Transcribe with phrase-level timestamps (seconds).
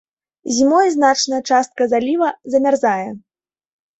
[0.53, 3.09] Зімой значная частка заліва замярзае.